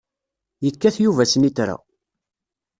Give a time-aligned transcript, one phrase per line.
[0.65, 1.75] Yekkat Yuba snitra.